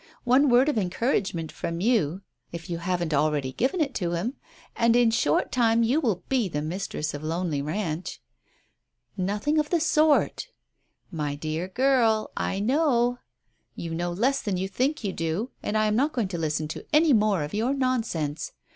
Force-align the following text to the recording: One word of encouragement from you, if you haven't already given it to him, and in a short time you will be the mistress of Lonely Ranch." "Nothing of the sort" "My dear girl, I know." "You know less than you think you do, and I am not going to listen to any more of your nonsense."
One 0.23 0.49
word 0.49 0.67
of 0.67 0.79
encouragement 0.79 1.51
from 1.51 1.79
you, 1.79 2.23
if 2.51 2.71
you 2.71 2.79
haven't 2.79 3.13
already 3.13 3.51
given 3.53 3.79
it 3.79 3.93
to 3.93 4.13
him, 4.13 4.33
and 4.75 4.95
in 4.95 5.09
a 5.09 5.11
short 5.11 5.51
time 5.51 5.83
you 5.83 5.99
will 6.01 6.23
be 6.27 6.47
the 6.49 6.63
mistress 6.63 7.13
of 7.13 7.21
Lonely 7.23 7.61
Ranch." 7.61 8.19
"Nothing 9.15 9.59
of 9.59 9.69
the 9.69 9.79
sort" 9.79 10.47
"My 11.11 11.35
dear 11.35 11.67
girl, 11.67 12.31
I 12.35 12.59
know." 12.59 13.19
"You 13.75 13.93
know 13.93 14.11
less 14.11 14.41
than 14.41 14.57
you 14.57 14.67
think 14.67 15.03
you 15.03 15.13
do, 15.13 15.51
and 15.61 15.77
I 15.77 15.85
am 15.85 15.95
not 15.97 16.13
going 16.13 16.29
to 16.29 16.37
listen 16.39 16.67
to 16.69 16.83
any 16.91 17.13
more 17.13 17.43
of 17.43 17.53
your 17.53 17.75
nonsense." 17.75 18.53